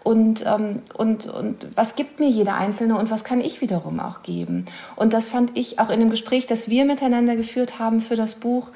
[0.04, 4.24] und, ähm, und, und was gibt mir jeder Einzelne und was kann ich wiederum auch
[4.24, 4.66] geben.
[4.96, 8.36] Und das fand ich auch in dem Gespräch, das wir miteinander geführt haben für das
[8.36, 8.72] Buch,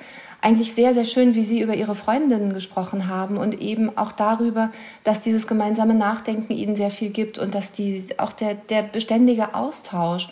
[0.45, 4.71] eigentlich sehr, sehr schön, wie Sie über Ihre Freundinnen gesprochen haben und eben auch darüber,
[5.03, 9.55] dass dieses gemeinsame Nachdenken Ihnen sehr viel gibt und dass die, auch der, der beständige
[9.55, 10.29] Austausch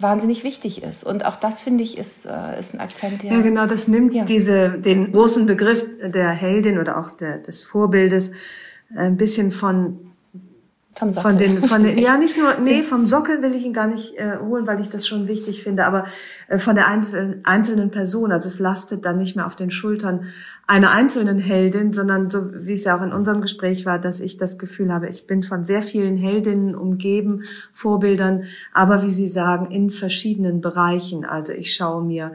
[0.00, 1.04] wahnsinnig wichtig ist.
[1.04, 3.30] Und auch das, finde ich, ist, äh, ist ein Akzent, der...
[3.30, 4.24] Ja, genau, das nimmt ja.
[4.24, 8.32] diese, den großen Begriff der Heldin oder auch der, des Vorbildes
[8.96, 10.09] ein bisschen von
[10.94, 11.30] vom Sockel.
[11.30, 14.16] Von den, von den, ja, nicht nur, nee, vom Sockel will ich ihn gar nicht
[14.16, 16.06] äh, holen, weil ich das schon wichtig finde, aber
[16.48, 18.32] äh, von der einzelnen, einzelnen Person.
[18.32, 20.26] Also es lastet dann nicht mehr auf den Schultern
[20.66, 24.36] einer einzelnen Heldin, sondern so wie es ja auch in unserem Gespräch war, dass ich
[24.36, 29.70] das Gefühl habe, ich bin von sehr vielen Heldinnen umgeben, Vorbildern, aber wie Sie sagen,
[29.70, 31.24] in verschiedenen Bereichen.
[31.24, 32.32] Also ich schaue mir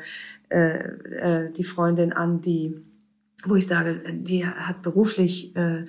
[0.50, 2.82] äh, äh, die Freundin an, die
[3.48, 5.86] wo ich sage, die hat beruflich äh,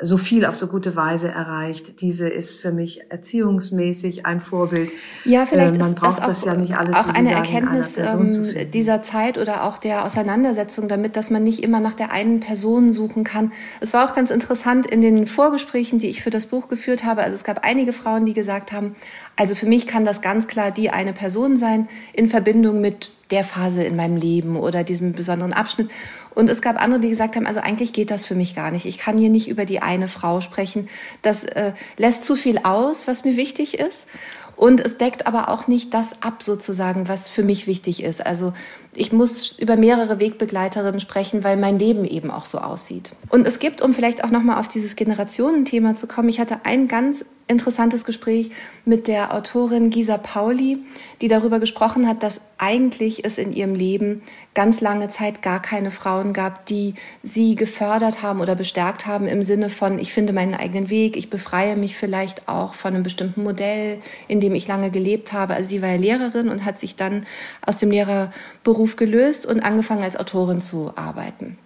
[0.00, 2.00] so viel auf so gute Weise erreicht.
[2.00, 4.90] Diese ist für mich erziehungsmäßig ein Vorbild.
[5.24, 7.44] Ja, vielleicht äh, man ist braucht das, auch, das ja nicht alles auch eine sagen,
[7.44, 12.12] Erkenntnis ähm, dieser Zeit oder auch der Auseinandersetzung damit, dass man nicht immer nach der
[12.12, 13.52] einen Person suchen kann.
[13.80, 17.22] Es war auch ganz interessant in den Vorgesprächen, die ich für das Buch geführt habe.
[17.22, 18.94] Also es gab einige Frauen, die gesagt haben,
[19.36, 23.44] also für mich kann das ganz klar die eine Person sein in Verbindung mit der
[23.44, 25.90] Phase in meinem Leben oder diesem besonderen Abschnitt.
[26.38, 28.86] Und es gab andere, die gesagt haben, also eigentlich geht das für mich gar nicht.
[28.86, 30.88] Ich kann hier nicht über die eine Frau sprechen.
[31.20, 34.06] Das äh, lässt zu viel aus, was mir wichtig ist.
[34.54, 38.24] Und es deckt aber auch nicht das ab, sozusagen, was für mich wichtig ist.
[38.24, 38.52] Also
[38.94, 43.10] ich muss über mehrere Wegbegleiterinnen sprechen, weil mein Leben eben auch so aussieht.
[43.30, 46.86] Und es gibt, um vielleicht auch nochmal auf dieses Generationenthema zu kommen, ich hatte ein
[46.86, 48.50] ganz interessantes Gespräch
[48.84, 50.78] mit der Autorin Gisa Pauli,
[51.20, 54.22] die darüber gesprochen hat, dass eigentlich es in ihrem Leben
[54.54, 59.42] ganz lange Zeit gar keine Frauen gab, die sie gefördert haben oder bestärkt haben im
[59.42, 63.42] Sinne von, ich finde meinen eigenen Weg, ich befreie mich vielleicht auch von einem bestimmten
[63.42, 65.54] Modell, in dem ich lange gelebt habe.
[65.54, 67.26] Also sie war ja Lehrerin und hat sich dann
[67.64, 71.58] aus dem Lehrerberuf gelöst und angefangen als Autorin zu arbeiten.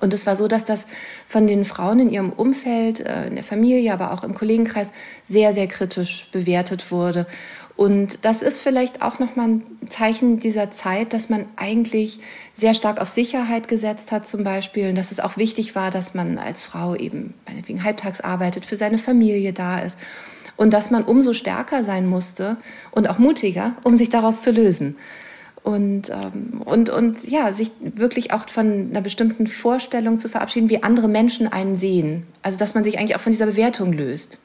[0.00, 0.86] Und es war so, dass das
[1.26, 4.88] von den Frauen in ihrem Umfeld, äh, in der Familie, aber auch im Kollegenkreis
[5.24, 7.26] sehr, sehr kritisch bewertet wurde.
[7.76, 12.20] Und das ist vielleicht auch nochmal ein Zeichen dieser Zeit, dass man eigentlich
[12.54, 14.88] sehr stark auf Sicherheit gesetzt hat zum Beispiel.
[14.90, 18.76] Und dass es auch wichtig war, dass man als Frau eben meinetwegen halbtags arbeitet, für
[18.76, 19.98] seine Familie da ist.
[20.56, 22.56] Und dass man umso stärker sein musste
[22.90, 24.96] und auch mutiger, um sich daraus zu lösen
[25.66, 30.84] und, ähm, und, und ja, sich wirklich auch von einer bestimmten Vorstellung zu verabschieden, wie
[30.84, 32.24] andere Menschen einen sehen.
[32.40, 34.38] Also dass man sich eigentlich auch von dieser Bewertung löst.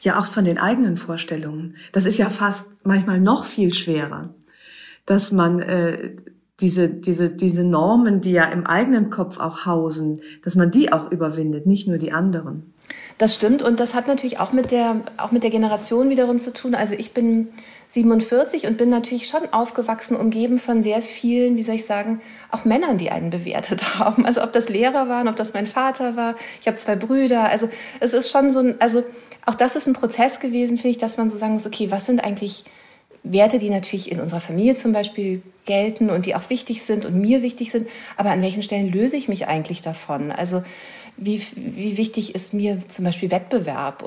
[0.00, 1.76] Ja, auch von den eigenen Vorstellungen.
[1.92, 4.34] Das ist ja fast manchmal noch viel schwerer,
[5.04, 6.16] dass man äh,
[6.60, 11.10] diese, diese, diese Normen, die ja im eigenen Kopf auch hausen, dass man die auch
[11.10, 12.72] überwindet, nicht nur die anderen.
[13.18, 16.52] Das stimmt und das hat natürlich auch mit der, auch mit der Generation wiederum zu
[16.52, 16.74] tun.
[16.74, 17.48] Also ich bin
[17.94, 22.64] 47 und bin natürlich schon aufgewachsen, umgeben von sehr vielen, wie soll ich sagen, auch
[22.64, 24.26] Männern, die einen bewertet haben.
[24.26, 26.34] Also ob das Lehrer waren, ob das mein Vater war.
[26.60, 27.48] Ich habe zwei Brüder.
[27.48, 27.68] Also
[28.00, 29.04] es ist schon so ein, also
[29.46, 32.06] auch das ist ein Prozess gewesen, finde ich, dass man so sagen muss, okay, was
[32.06, 32.64] sind eigentlich
[33.22, 37.14] Werte, die natürlich in unserer Familie zum Beispiel gelten und die auch wichtig sind und
[37.14, 40.30] mir wichtig sind, aber an welchen Stellen löse ich mich eigentlich davon?
[40.30, 40.62] Also
[41.16, 44.02] wie, wie wichtig ist mir zum Beispiel Wettbewerb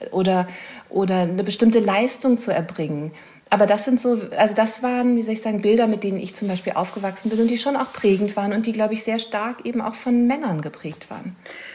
[0.00, 0.46] äh, oder,
[0.88, 3.12] oder eine bestimmte Leistung zu erbringen?
[3.52, 6.36] aber das sind so, also das waren, wie soll ich sagen, Bilder, mit denen ich
[6.36, 9.18] zum Beispiel aufgewachsen bin und die schon auch prägend waren und die, glaube ich, sehr
[9.18, 11.34] stark eben auch von Männern geprägt waren.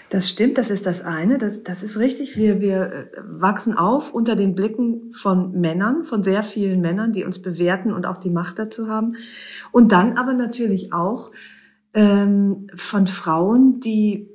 [0.10, 2.38] Das stimmt, das ist das eine, das, das ist richtig.
[2.38, 7.26] Wir, wir äh, wachsen auf unter den Blicken von Männern, von sehr vielen Männern, die
[7.26, 9.18] uns bewerten und auch die Macht dazu haben.
[9.74, 11.32] Und dann aber natürlich auch
[11.94, 14.30] ähm, von Frauen, die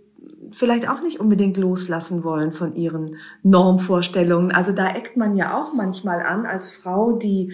[0.52, 4.52] vielleicht auch nicht unbedingt loslassen wollen von ihren Normvorstellungen.
[4.52, 7.52] Also da eckt man ja auch manchmal an als Frau, die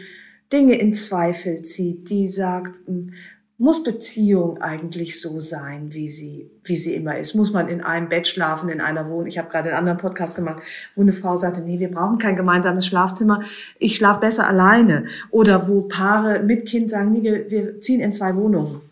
[0.53, 3.13] Dinge in Zweifel zieht, die sagt, hm,
[3.59, 7.35] muss Beziehung eigentlich so sein, wie sie, wie sie immer ist?
[7.35, 9.27] Muss man in einem Bett schlafen, in einer Wohnung?
[9.27, 10.63] Ich habe gerade einen anderen Podcast gemacht,
[10.95, 13.43] wo eine Frau sagte, nee, wir brauchen kein gemeinsames Schlafzimmer,
[13.79, 15.07] ich schlafe besser alleine.
[15.31, 18.83] Oder wo Paare mit Kind sagen, nee, wir, wir ziehen in zwei Wohnungen.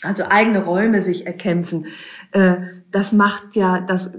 [0.00, 1.86] Also eigene Räume sich erkämpfen.
[2.94, 4.18] Äh, das macht ja, das,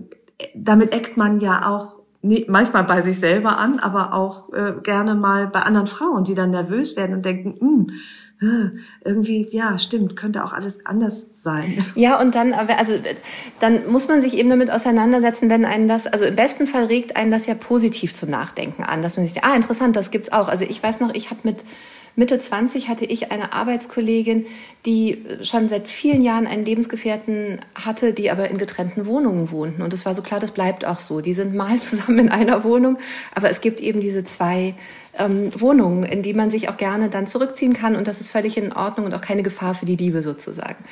[0.55, 1.99] damit eckt man ja auch
[2.47, 6.51] manchmal bei sich selber an, aber auch äh, gerne mal bei anderen Frauen, die dann
[6.51, 7.91] nervös werden und denken, hm,
[9.03, 11.85] irgendwie, ja, stimmt, könnte auch alles anders sein.
[11.95, 12.93] Ja, und dann, also,
[13.59, 17.15] dann muss man sich eben damit auseinandersetzen, wenn einen das, also im besten Fall regt
[17.15, 20.49] einen das ja positiv zum Nachdenken an, dass man sich, ah, interessant, das gibt's auch.
[20.49, 21.63] Also ich weiß noch, ich habe mit
[22.17, 24.45] Mitte 20 hatte ich eine Arbeitskollegin,
[24.85, 29.81] die schon seit vielen Jahren einen Lebensgefährten hatte, die aber in getrennten Wohnungen wohnten.
[29.81, 31.19] Und es war so klar, das bleibt auch so.
[31.19, 32.97] Die sind mal zusammen in einer Wohnung,
[33.33, 34.75] aber es gibt eben diese zwei
[35.17, 37.95] ähm, Wohnungen, in die man sich auch gerne dann zurückziehen kann.
[37.95, 40.83] Und das ist völlig in Ordnung und auch keine Gefahr für die Liebe sozusagen.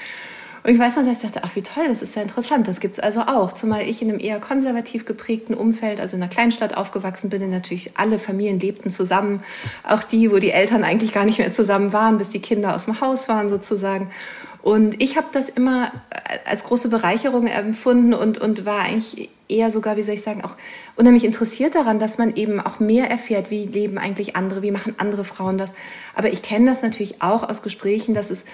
[0.64, 2.80] Und ich weiß noch, dass ich dachte, ach wie toll, das ist ja interessant, das
[2.80, 3.52] gibt's also auch.
[3.52, 7.50] Zumal ich in einem eher konservativ geprägten Umfeld, also in einer Kleinstadt aufgewachsen bin, in
[7.50, 9.44] natürlich alle Familien lebten zusammen,
[9.84, 12.86] auch die, wo die Eltern eigentlich gar nicht mehr zusammen waren, bis die Kinder aus
[12.86, 14.10] dem Haus waren sozusagen.
[14.62, 15.92] Und ich habe das immer
[16.46, 20.56] als große Bereicherung empfunden und, und war eigentlich eher sogar, wie soll ich sagen, auch
[20.96, 24.96] unheimlich interessiert daran, dass man eben auch mehr erfährt, wie leben eigentlich andere, wie machen
[24.98, 25.74] andere Frauen das.
[26.16, 28.46] Aber ich kenne das natürlich auch aus Gesprächen, dass es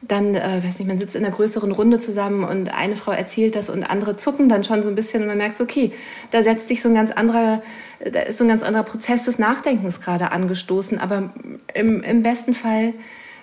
[0.00, 3.56] dann, äh, weiß nicht, man sitzt in einer größeren Runde zusammen und eine Frau erzählt
[3.56, 5.92] das und andere zucken dann schon so ein bisschen und man merkt okay,
[6.30, 7.62] da setzt sich so ein ganz anderer,
[8.00, 11.34] da ist so ein ganz anderer Prozess des Nachdenkens gerade angestoßen, aber
[11.74, 12.94] im, im besten Fall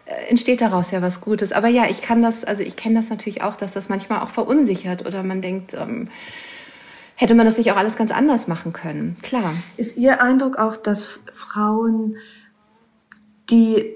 [0.06, 1.52] äh, entsteht daraus ja was Gutes.
[1.52, 4.30] Aber ja, ich kann das, also ich kenne das natürlich auch, dass das manchmal auch
[4.30, 6.10] verunsichert oder man denkt, ähm,
[7.16, 9.16] hätte man das nicht auch alles ganz anders machen können?
[9.24, 9.54] Klar.
[9.76, 12.16] Ist Ihr Eindruck auch, dass Frauen,
[13.50, 13.94] die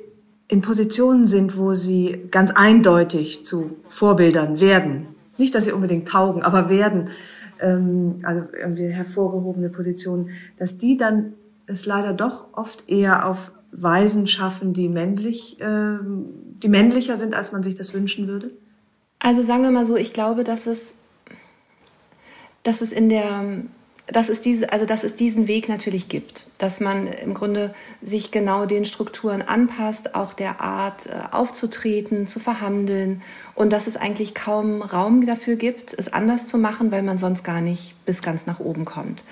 [0.50, 5.08] in Positionen sind, wo sie ganz eindeutig zu Vorbildern werden.
[5.38, 7.10] Nicht, dass sie unbedingt taugen, aber werden,
[7.62, 11.34] ähm, also irgendwie hervorgehobene Positionen, dass die dann
[11.68, 17.52] es leider doch oft eher auf Weisen schaffen, die männlich, äh, die männlicher sind, als
[17.52, 18.50] man sich das wünschen würde?
[19.20, 20.96] Also sagen wir mal so, ich glaube, dass es,
[22.64, 23.62] dass es in der
[24.12, 28.32] dass es diese, also dass es diesen Weg natürlich gibt, dass man im Grunde sich
[28.32, 33.22] genau den Strukturen anpasst, auch der Art äh, aufzutreten, zu verhandeln
[33.56, 37.44] und dass es eigentlich kaum Raum dafür gibt, es anders zu machen, weil man sonst
[37.44, 39.24] gar nicht bis ganz nach oben kommt.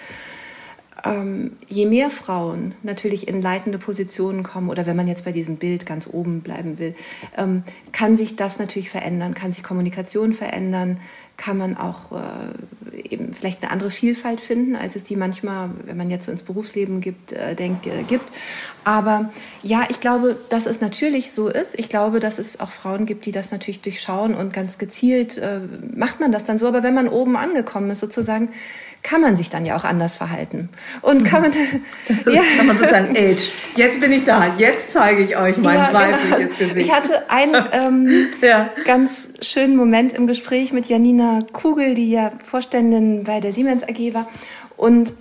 [1.04, 5.58] Ähm, je mehr Frauen natürlich in leitende Positionen kommen oder wenn man jetzt bei diesem
[5.58, 6.96] Bild ganz oben bleiben will,
[7.38, 11.00] ähm, kann sich das natürlich verändern, kann sich Kommunikation verändern,
[11.38, 15.98] kann man auch äh, eben vielleicht eine andere Vielfalt finden, als es die manchmal, wenn
[15.98, 18.26] man jetzt so ins Berufsleben gibt, äh, denkt, äh, gibt.
[18.84, 19.32] Aber
[19.64, 21.78] ja, ich glaube, dass es natürlich so ist.
[21.78, 25.60] Ich glaube, dass es auch Frauen gibt, die das natürlich durchschauen und ganz gezielt äh,
[25.96, 26.68] macht man das dann so.
[26.68, 28.50] Aber wenn man oben angekommen ist, sozusagen,
[29.04, 30.70] kann man sich dann ja auch anders verhalten.
[31.02, 31.52] Und kann man,
[32.32, 32.42] ja.
[32.58, 36.00] kann man sozusagen, Age, jetzt bin ich da, jetzt zeige ich euch mein ja, genau.
[36.00, 36.74] weibliches genau.
[36.74, 36.86] Gesicht.
[36.88, 38.70] Ich hatte einen ähm, ja.
[38.86, 44.14] ganz schönen Moment im Gespräch mit Janina Kugel, die ja Vorständin bei der Siemens AG
[44.14, 44.28] war
[44.76, 45.14] und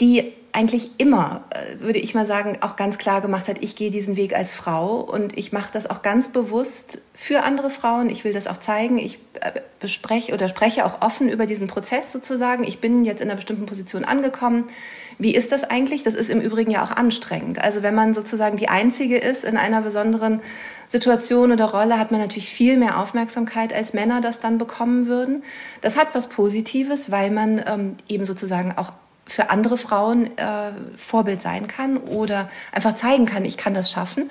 [0.00, 3.90] die eigentlich immer, äh, würde ich mal sagen, auch ganz klar gemacht hat, ich gehe
[3.90, 8.08] diesen Weg als Frau und ich mache das auch ganz bewusst für andere Frauen.
[8.08, 8.96] Ich will das auch zeigen.
[8.96, 12.62] Ich äh, bespreche oder spreche auch offen über diesen Prozess sozusagen.
[12.62, 14.66] Ich bin jetzt in einer bestimmten Position angekommen.
[15.18, 16.04] Wie ist das eigentlich?
[16.04, 17.58] Das ist im Übrigen ja auch anstrengend.
[17.58, 20.40] Also wenn man sozusagen die Einzige ist in einer besonderen
[20.86, 25.42] Situation oder Rolle, hat man natürlich viel mehr Aufmerksamkeit, als Männer das dann bekommen würden.
[25.80, 28.92] Das hat was Positives, weil man ähm, eben sozusagen auch
[29.26, 34.30] für andere Frauen äh, Vorbild sein kann oder einfach zeigen kann, ich kann das schaffen.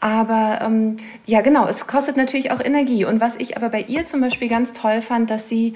[0.00, 0.96] Aber ähm,
[1.26, 3.04] ja, genau, es kostet natürlich auch Energie.
[3.04, 5.74] Und was ich aber bei ihr zum Beispiel ganz toll fand, dass sie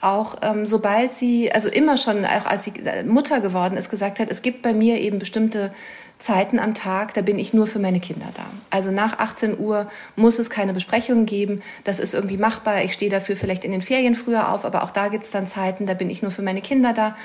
[0.00, 2.72] auch ähm, sobald sie, also immer schon, auch als sie
[3.06, 5.72] Mutter geworden ist, gesagt hat, es gibt bei mir eben bestimmte
[6.20, 8.44] Zeiten am Tag, da bin ich nur für meine Kinder da.
[8.70, 11.62] Also nach 18 Uhr muss es keine Besprechungen geben.
[11.84, 12.84] Das ist irgendwie machbar.
[12.84, 15.46] Ich stehe dafür vielleicht in den Ferien früher auf, aber auch da gibt es dann
[15.46, 17.16] Zeiten, da bin ich nur für meine Kinder da.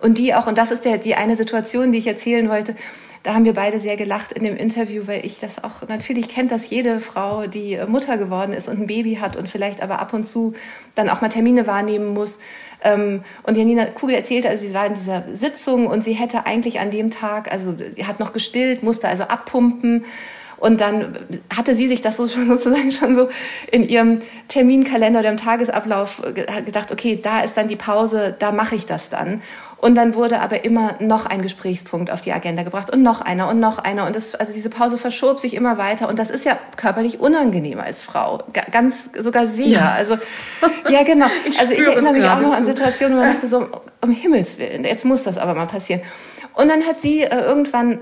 [0.00, 2.74] Und die auch, und das ist der, die eine Situation, die ich erzählen wollte,
[3.24, 6.52] da haben wir beide sehr gelacht in dem Interview, weil ich das auch, natürlich kennt
[6.52, 10.12] das jede Frau, die Mutter geworden ist und ein Baby hat und vielleicht aber ab
[10.12, 10.52] und zu
[10.94, 12.38] dann auch mal Termine wahrnehmen muss.
[12.84, 16.78] Ähm, und Janina Kugel erzählte, also sie war in dieser Sitzung und sie hätte eigentlich
[16.78, 20.04] an dem Tag, also sie hat noch gestillt, musste also abpumpen.
[20.56, 21.18] Und dann
[21.54, 23.28] hatte sie sich das so sozusagen schon so
[23.70, 28.74] in ihrem Terminkalender oder im Tagesablauf gedacht, okay, da ist dann die Pause, da mache
[28.74, 29.42] ich das dann.
[29.84, 33.50] Und dann wurde aber immer noch ein Gesprächspunkt auf die Agenda gebracht und noch einer
[33.50, 34.06] und noch einer.
[34.06, 36.08] Und das, also diese Pause verschob sich immer weiter.
[36.08, 38.42] Und das ist ja körperlich unangenehm als Frau.
[38.70, 39.66] Ganz, sogar sehr.
[39.66, 39.92] Ja.
[39.92, 40.16] Also,
[40.88, 41.26] ja, genau.
[41.44, 43.68] ich also ich erinnere mich auch noch an Situationen, wo man dachte so,
[44.00, 46.00] um Himmels Willen, jetzt muss das aber mal passieren.
[46.54, 47.98] Und dann hat sie äh, irgendwann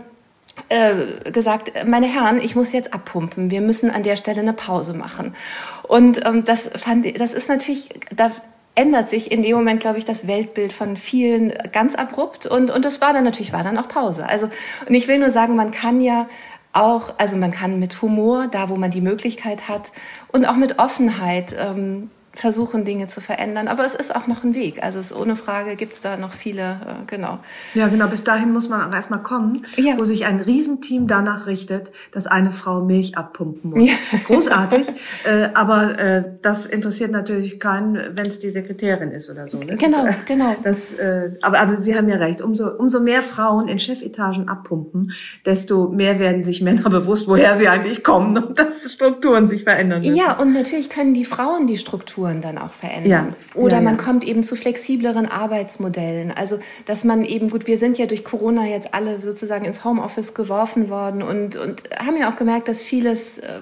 [0.69, 3.51] äh, gesagt, meine Herren, ich muss jetzt abpumpen.
[3.51, 5.35] Wir müssen an der Stelle eine Pause machen.
[5.83, 8.31] Und ähm, das fand, das ist natürlich, da
[8.75, 12.47] ändert sich in dem Moment, glaube ich, das Weltbild von vielen ganz abrupt.
[12.47, 14.29] Und, und das war dann natürlich, war dann auch Pause.
[14.29, 14.49] Also,
[14.89, 16.29] und ich will nur sagen, man kann ja
[16.73, 19.93] auch, also man kann mit Humor, da wo man die Möglichkeit hat,
[20.29, 23.69] und auch mit Offenheit ähm, versuchen, Dinge zu verändern.
[23.69, 24.83] Aber es ist auch noch ein Weg.
[24.83, 27.39] Also es, ohne Frage gibt es da noch viele, äh, genau.
[27.75, 28.07] Ja, genau.
[28.07, 29.99] Bis dahin muss man auch erstmal kommen, ja.
[29.99, 33.91] wo sich ein Riesenteam danach richtet, dass eine Frau Milch abpumpen muss.
[33.91, 33.97] Ja.
[34.27, 34.89] Großartig.
[35.25, 39.59] äh, aber äh, das interessiert natürlich keinen, wenn es die Sekretärin ist oder so.
[39.59, 39.77] Ne?
[39.77, 40.57] Genau, das, genau.
[40.63, 42.41] Das, äh, aber, aber Sie haben ja recht.
[42.41, 45.13] Umso, umso mehr Frauen in Chefetagen abpumpen,
[45.45, 50.01] desto mehr werden sich Männer bewusst, woher sie eigentlich kommen und dass Strukturen sich verändern
[50.01, 50.17] müssen.
[50.17, 53.35] Ja, und natürlich können die Frauen die Strukturen Strukturen dann auch verändern.
[53.55, 53.61] Ja.
[53.61, 54.03] Oder ja, man ja.
[54.03, 56.31] kommt eben zu flexibleren Arbeitsmodellen.
[56.31, 60.35] Also, dass man eben, gut, wir sind ja durch Corona jetzt alle sozusagen ins Homeoffice
[60.35, 63.61] geworfen worden und, und haben ja auch gemerkt, dass vieles äh,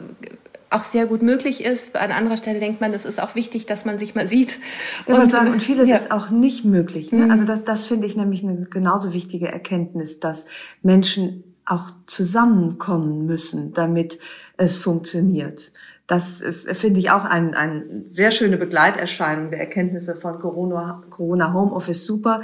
[0.70, 1.96] auch sehr gut möglich ist.
[1.96, 4.60] An anderer Stelle denkt man, es ist auch wichtig, dass man sich mal sieht.
[5.08, 5.96] Ja, und, sagen, und vieles ja.
[5.96, 7.10] ist auch nicht möglich.
[7.10, 7.24] Ne?
[7.24, 7.30] Mhm.
[7.30, 10.46] Also das, das finde ich nämlich eine genauso wichtige Erkenntnis, dass
[10.82, 14.18] Menschen auch zusammenkommen müssen, damit
[14.56, 15.72] es funktioniert.
[16.10, 21.52] Das äh, finde ich auch eine ein sehr schöne Begleiterscheinung der Erkenntnisse von Corona, Corona
[21.52, 22.42] Homeoffice super.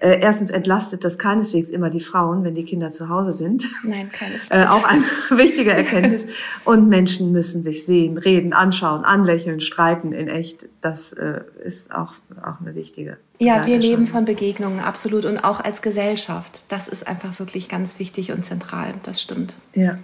[0.00, 3.66] Äh, erstens entlastet das keineswegs immer die Frauen, wenn die Kinder zu Hause sind.
[3.84, 4.50] Nein, keineswegs.
[4.50, 5.04] Äh, auch eine
[5.38, 6.26] wichtige Erkenntnis.
[6.64, 10.68] Und Menschen müssen sich sehen, reden, anschauen, anlächeln, streiten in echt.
[10.80, 13.18] Das äh, ist auch, auch eine wichtige.
[13.38, 15.24] Ja, wir leben von Begegnungen, absolut.
[15.24, 16.64] Und auch als Gesellschaft.
[16.68, 18.94] Das ist einfach wirklich ganz wichtig und zentral.
[19.02, 19.56] Das stimmt.
[19.72, 19.98] Ja.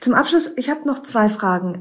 [0.00, 1.80] Zum Abschluss, ich habe noch zwei Fragen.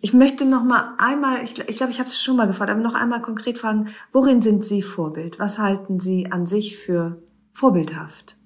[0.00, 2.70] Ich möchte noch mal einmal, ich glaube, ich, glaub, ich habe es schon mal gefragt,
[2.70, 5.38] aber noch einmal konkret fragen, worin sind Sie Vorbild?
[5.38, 8.36] Was halten Sie an sich für vorbildhaft?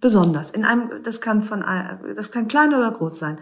[0.00, 1.64] Besonders in einem, das kann von,
[2.14, 3.38] das kann klein oder groß sein.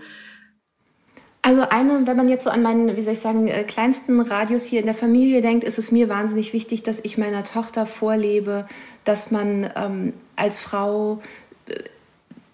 [1.45, 4.65] Also eine, wenn man jetzt so an meinen, wie soll ich sagen, äh, kleinsten Radius
[4.65, 8.69] hier in der Familie denkt, ist es mir wahnsinnig wichtig, dass ich meiner Tochter vorlebe,
[9.03, 11.21] dass man ähm, als Frau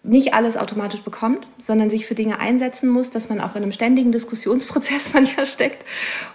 [0.09, 3.73] nicht alles automatisch bekommt, sondern sich für Dinge einsetzen muss, dass man auch in einem
[3.73, 5.85] ständigen Diskussionsprozess manchmal steckt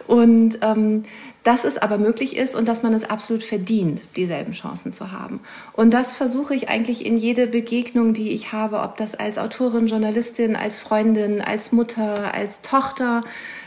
[0.08, 1.04] und ähm,
[1.44, 5.42] dass es aber möglich ist und dass man es absolut verdient, dieselben Chancen zu haben.
[5.74, 9.88] Und das versuche ich eigentlich in jede Begegnung, die ich habe, ob das als Autorin,
[9.88, 13.22] Journalistin, als Freundin, als Mutter, als Tochter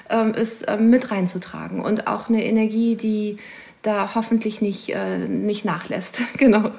[0.08, 3.36] ähm, ist, äh, mit reinzutragen und auch eine Energie, die
[3.82, 6.22] da hoffentlich nicht, äh, nicht nachlässt.
[6.38, 6.70] genau.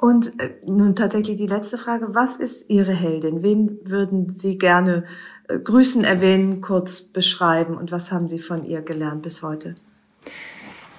[0.00, 2.14] Und äh, nun tatsächlich die letzte Frage.
[2.14, 3.42] Was ist Ihre Heldin?
[3.42, 5.04] Wen würden Sie gerne
[5.48, 7.76] äh, grüßen, erwähnen, kurz beschreiben?
[7.76, 9.74] Und was haben Sie von ihr gelernt bis heute?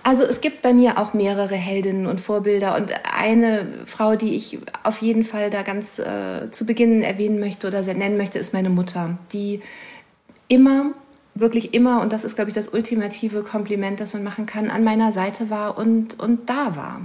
[0.03, 4.59] Also es gibt bei mir auch mehrere Heldinnen und Vorbilder und eine Frau, die ich
[4.83, 8.69] auf jeden Fall da ganz äh, zu Beginn erwähnen möchte oder nennen möchte, ist meine
[8.69, 9.61] Mutter, die
[10.47, 10.93] immer,
[11.33, 14.83] wirklich immer, und das ist, glaube ich, das ultimative Kompliment, das man machen kann, an
[14.83, 17.01] meiner Seite war und, und da war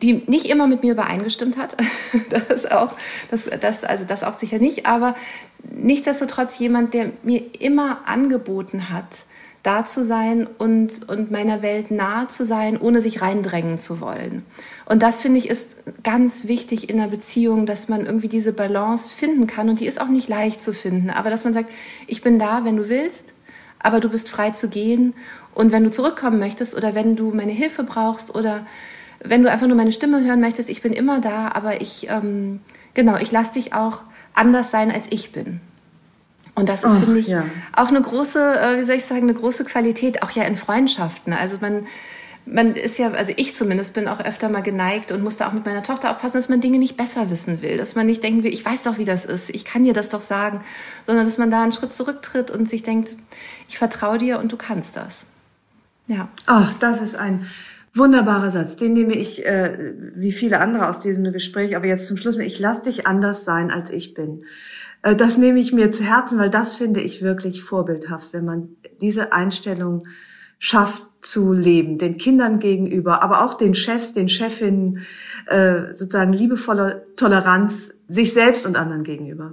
[0.00, 1.76] die nicht immer mit mir übereingestimmt hat.
[2.28, 2.92] Das auch,
[3.30, 5.14] das, das, also das auch sicher nicht, aber
[5.70, 9.26] nichtsdestotrotz jemand, der mir immer angeboten hat,
[9.62, 14.44] da zu sein und, und meiner Welt nahe zu sein, ohne sich reindrängen zu wollen.
[14.86, 19.14] Und das finde ich ist ganz wichtig in einer Beziehung, dass man irgendwie diese Balance
[19.14, 19.68] finden kann.
[19.68, 21.10] Und die ist auch nicht leicht zu finden.
[21.10, 21.70] Aber dass man sagt,
[22.08, 23.34] ich bin da, wenn du willst,
[23.78, 25.14] aber du bist frei zu gehen.
[25.54, 28.66] Und wenn du zurückkommen möchtest oder wenn du meine Hilfe brauchst oder
[29.24, 32.60] wenn du einfach nur meine Stimme hören möchtest, ich bin immer da, aber ich, ähm,
[32.94, 34.02] genau, ich lasse dich auch
[34.34, 35.60] anders sein, als ich bin.
[36.54, 37.44] Und das ist, finde ich, ja.
[37.74, 41.32] auch eine große, äh, wie soll ich sagen, eine große Qualität, auch ja in Freundschaften.
[41.32, 41.86] Also man,
[42.44, 45.64] man ist ja, also ich zumindest bin auch öfter mal geneigt und musste auch mit
[45.64, 48.52] meiner Tochter aufpassen, dass man Dinge nicht besser wissen will, dass man nicht denken will,
[48.52, 50.60] ich weiß doch, wie das ist, ich kann dir das doch sagen,
[51.06, 53.16] sondern dass man da einen Schritt zurücktritt und sich denkt,
[53.68, 55.26] ich vertraue dir und du kannst das.
[56.06, 56.28] Ja.
[56.46, 57.46] Ach, das ist ein
[57.94, 62.16] Wunderbarer Satz, den nehme ich äh, wie viele andere aus diesem Gespräch, aber jetzt zum
[62.16, 64.44] Schluss, ich lass dich anders sein, als ich bin.
[65.02, 68.76] Äh, das nehme ich mir zu Herzen, weil das finde ich wirklich vorbildhaft, wenn man
[69.02, 70.06] diese Einstellung
[70.58, 75.00] schafft zu leben, den Kindern gegenüber, aber auch den Chefs, den Chefinnen,
[75.46, 79.52] äh, sozusagen liebevolle Toleranz sich selbst und anderen gegenüber.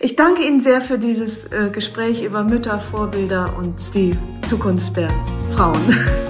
[0.00, 4.10] Ich danke Ihnen sehr für dieses äh, Gespräch über Mütter, Vorbilder und die
[4.46, 5.08] Zukunft der
[5.52, 5.80] Frauen.